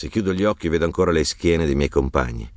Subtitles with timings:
[0.00, 2.48] Se chiudo gli occhi vedo ancora le schiene dei miei compagni,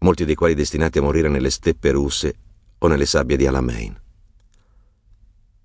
[0.00, 2.34] molti dei quali destinati a morire nelle steppe russe
[2.76, 3.98] o nelle sabbie di Alamein.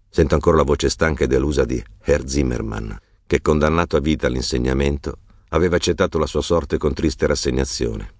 [0.08, 2.92] Sento ancora la voce stanca e delusa di Herr Zimmermann,
[3.28, 5.18] che condannato a vita all'insegnamento
[5.50, 8.14] aveva accettato la sua sorte con triste rassegnazione.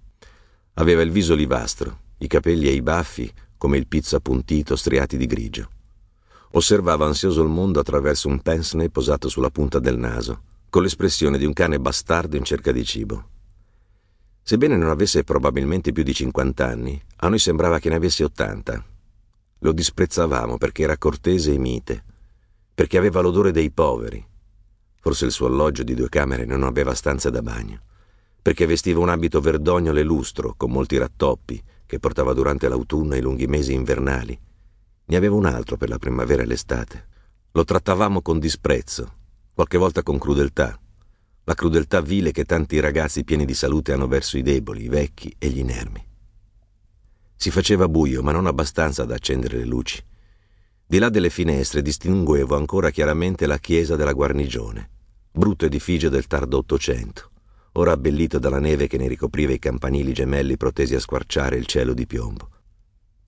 [0.74, 5.24] Aveva il viso olivastro, i capelli e i baffi come il pizzo appuntito striati di
[5.24, 5.70] grigio.
[6.50, 11.44] Osservava ansioso il mondo attraverso un pince posato sulla punta del naso, con l'espressione di
[11.44, 13.28] un cane bastardo in cerca di cibo.
[14.42, 18.84] Sebbene non avesse probabilmente più di 50 anni, a noi sembrava che ne avesse 80.
[19.58, 22.04] Lo disprezzavamo perché era cortese e mite,
[22.74, 24.24] perché aveva l'odore dei poveri.
[25.00, 27.82] Forse il suo alloggio di due camere non aveva stanza da bagno,
[28.40, 33.18] perché vestiva un abito verdognolo e lustro, con molti rattoppi, che portava durante l'autunno e
[33.18, 34.38] i lunghi mesi invernali.
[35.06, 37.08] Ne aveva un altro per la primavera e l'estate.
[37.52, 39.17] Lo trattavamo con disprezzo,
[39.58, 40.78] qualche volta con crudeltà,
[41.42, 45.34] la crudeltà vile che tanti ragazzi pieni di salute hanno verso i deboli, i vecchi
[45.36, 46.06] e gli inermi.
[47.34, 50.00] Si faceva buio, ma non abbastanza da accendere le luci.
[50.86, 54.90] Di là delle finestre distinguevo ancora chiaramente la chiesa della guarnigione,
[55.32, 57.28] brutto edificio del tardo Ottocento,
[57.72, 61.94] ora abbellito dalla neve che ne ricopriva i campanili gemelli protesi a squarciare il cielo
[61.94, 62.48] di piombo.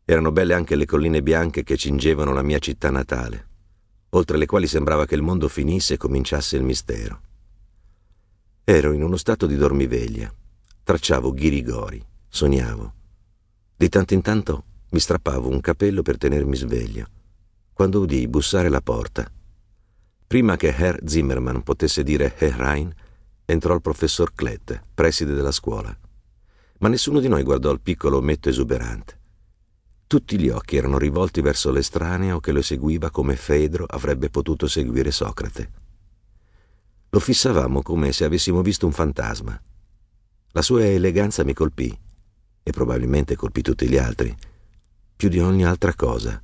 [0.05, 3.49] Erano belle anche le colline bianche che cingevano la mia città natale,
[4.11, 7.21] oltre le quali sembrava che il mondo finisse e cominciasse il mistero.
[8.65, 10.33] Ero in uno stato di dormiveglia.
[10.83, 12.95] Tracciavo ghirigori, sognavo.
[13.77, 17.07] Di tanto in tanto mi strappavo un capello per tenermi sveglio,
[17.73, 19.31] quando udii bussare la porta.
[20.27, 22.93] Prima che Herr Zimmermann potesse dire Herein,
[23.45, 25.97] entrò il professor Klett, preside della scuola.
[26.79, 29.20] Ma nessuno di noi guardò il piccolo ometto esuberante.
[30.11, 35.13] Tutti gli occhi erano rivolti verso l'estraneo che lo seguiva come Fedro avrebbe potuto seguire
[35.13, 35.71] Socrate.
[37.11, 39.63] Lo fissavamo come se avessimo visto un fantasma.
[40.51, 41.97] La sua eleganza mi colpì,
[42.61, 44.37] e probabilmente colpì tutti gli altri,
[45.15, 46.43] più di ogni altra cosa,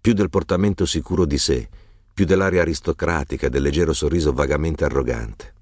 [0.00, 1.68] più del portamento sicuro di sé,
[2.14, 5.52] più dell'aria aristocratica e del leggero sorriso vagamente arrogante.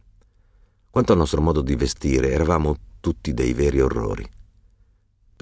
[0.91, 4.28] Quanto al nostro modo di vestire, eravamo tutti dei veri orrori.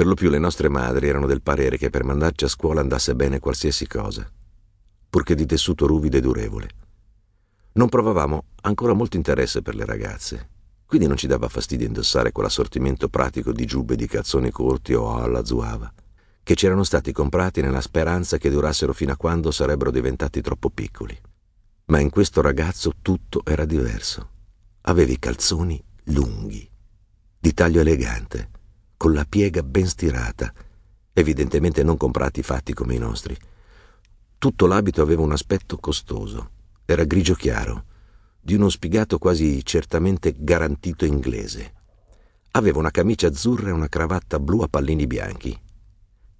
[0.00, 3.14] Per lo più le nostre madri erano del parere che per mandarci a scuola andasse
[3.14, 4.26] bene qualsiasi cosa,
[5.10, 6.68] purché di tessuto ruvido e durevole.
[7.72, 10.48] Non provavamo ancora molto interesse per le ragazze,
[10.86, 15.44] quindi non ci dava fastidio indossare quell'assortimento pratico di giubbe di calzoni corti o alla
[15.44, 15.92] zuava,
[16.42, 20.70] che ci erano stati comprati nella speranza che durassero fino a quando sarebbero diventati troppo
[20.70, 21.14] piccoli.
[21.88, 24.30] Ma in questo ragazzo tutto era diverso.
[24.80, 26.66] Aveva i calzoni lunghi,
[27.38, 28.48] di taglio elegante,
[29.00, 30.52] con la piega ben stirata,
[31.14, 33.34] evidentemente non comprati fatti come i nostri.
[34.36, 36.50] Tutto l'abito aveva un aspetto costoso
[36.84, 37.84] era grigio chiaro,
[38.40, 41.72] di uno spigato quasi certamente garantito inglese.
[42.50, 45.58] Aveva una camicia azzurra e una cravatta blu a pallini bianchi.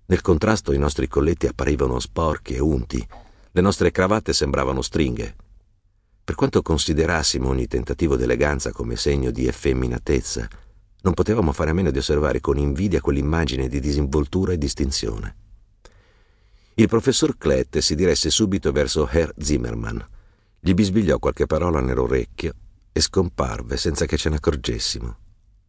[0.07, 3.07] Nel contrasto i nostri colletti apparivano sporchi e unti,
[3.53, 5.37] le nostre cravatte sembravano stringhe.
[6.25, 10.49] Per quanto considerassimo ogni tentativo d'eleganza come segno di effeminatezza,
[11.03, 15.37] non potevamo fare a meno di osservare con invidia quell'immagine di disinvoltura e distinzione.
[16.75, 19.99] Il professor Klett si diresse subito verso Herr Zimmermann,
[20.61, 22.55] gli bisbigliò qualche parola nell'orecchio
[22.93, 25.17] e scomparve senza che ce ne accorgessimo,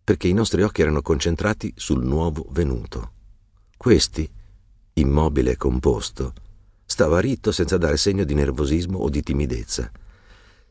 [0.04, 3.12] perché i nostri occhi erano concentrati sul nuovo venuto.
[3.78, 4.30] Questi,
[4.94, 6.34] immobile e composto,
[6.86, 9.90] stava ritto senza dare segno di nervosismo o di timidezza.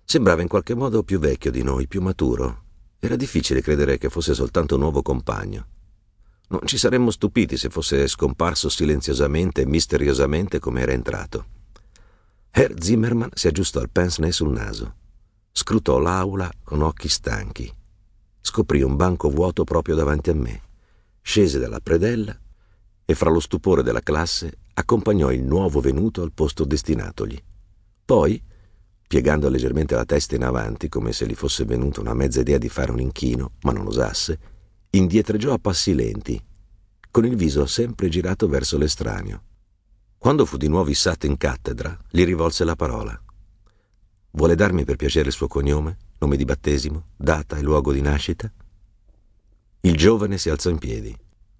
[0.04, 2.64] Sembrava in qualche modo più vecchio di noi, più maturo.
[3.02, 5.66] Era difficile credere che fosse soltanto un nuovo compagno.
[6.48, 11.46] Non ci saremmo stupiti se fosse scomparso silenziosamente e misteriosamente come era entrato.
[12.50, 14.96] Herr Zimmermann si aggiustò il pince-nez sul naso,
[15.50, 17.72] scrutò l'aula con occhi stanchi,
[18.40, 20.62] scoprì un banco vuoto proprio davanti a me,
[21.22, 22.38] scese dalla predella
[23.06, 27.42] e fra lo stupore della classe accompagnò il nuovo venuto al posto destinatogli.
[28.04, 28.42] Poi,
[29.10, 32.68] piegando leggermente la testa in avanti come se gli fosse venuta una mezza idea di
[32.68, 34.38] fare un inchino, ma non osasse,
[34.90, 36.40] indietreggiò a passi lenti,
[37.10, 39.42] con il viso sempre girato verso l'estraneo.
[40.16, 43.20] Quando fu di nuovo issato in cattedra, gli rivolse la parola.
[44.30, 48.48] Vuole darmi per piacere il suo cognome, nome di battesimo, data e luogo di nascita?
[49.80, 51.12] Il giovane si alzò in piedi.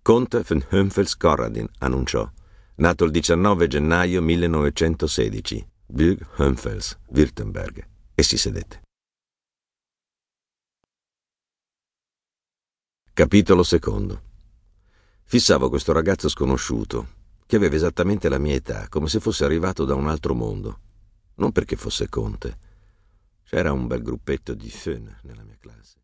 [0.03, 2.31] Conte von Hömfels Corradin, annunciò,
[2.77, 7.85] nato il 19 gennaio 1916, Burg Hömfels, Württemberg,
[8.15, 8.83] e si sedette.
[13.13, 14.23] Capitolo secondo.
[15.25, 17.09] Fissavo questo ragazzo sconosciuto,
[17.45, 20.81] che aveva esattamente la mia età, come se fosse arrivato da un altro mondo.
[21.35, 22.59] Non perché fosse conte.
[23.43, 25.97] C'era un bel gruppetto di fön nella mia classe.